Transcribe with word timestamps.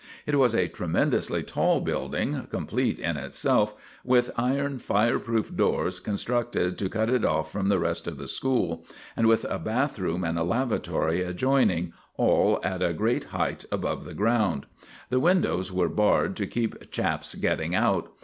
It 0.25 0.33
was 0.37 0.55
a 0.55 0.67
tremendously 0.67 1.43
tall 1.43 1.79
building, 1.79 2.47
complete 2.49 2.97
in 2.97 3.17
itself, 3.17 3.75
with 4.03 4.31
iron 4.35 4.79
fire 4.79 5.19
proof 5.19 5.55
doors 5.55 5.99
constructed 5.99 6.75
to 6.79 6.89
cut 6.89 7.07
it 7.07 7.23
off 7.23 7.51
from 7.51 7.69
the 7.69 7.77
rest 7.77 8.07
of 8.07 8.17
the 8.17 8.27
school, 8.27 8.83
and 9.15 9.27
with 9.27 9.45
a 9.47 9.59
bath 9.59 9.99
room 9.99 10.23
and 10.23 10.39
a 10.39 10.43
lavatory 10.43 11.21
adjoining, 11.21 11.93
all 12.17 12.59
at 12.63 12.81
a 12.81 12.93
great 12.93 13.25
height 13.25 13.65
above 13.71 14.03
the 14.05 14.15
ground. 14.15 14.65
The 15.09 15.19
windows 15.19 15.71
were 15.71 15.87
barred 15.87 16.35
to 16.37 16.47
keep 16.47 16.89
chaps 16.89 17.35
getting 17.35 17.75
out. 17.75 18.11